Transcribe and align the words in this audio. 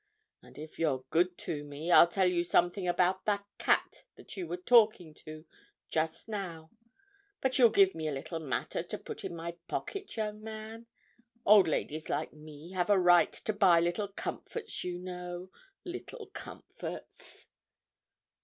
And 0.41 0.57
if 0.57 0.79
you're 0.79 1.05
good 1.11 1.37
to 1.45 1.63
me, 1.63 1.91
I'll 1.91 2.07
tell 2.07 2.25
you 2.25 2.43
something 2.43 2.87
about 2.87 3.25
that 3.25 3.45
cat 3.59 4.05
that 4.15 4.35
you 4.35 4.47
were 4.47 4.57
talking 4.57 5.13
to 5.13 5.45
just 5.89 6.27
now. 6.27 6.71
But 7.39 7.59
you'll 7.59 7.69
give 7.69 7.93
me 7.93 8.07
a 8.07 8.11
little 8.11 8.39
matter 8.39 8.81
to 8.81 8.97
put 8.97 9.23
in 9.23 9.35
my 9.35 9.57
pocket, 9.67 10.17
young 10.17 10.41
man? 10.41 10.87
Old 11.45 11.67
ladies 11.67 12.09
like 12.09 12.33
me 12.33 12.71
have 12.71 12.89
a 12.89 12.97
right 12.97 13.31
to 13.31 13.53
buy 13.53 13.79
little 13.79 14.07
comforts, 14.07 14.83
you 14.83 14.97
know, 14.97 15.51
little 15.85 16.31
comforts." 16.33 17.49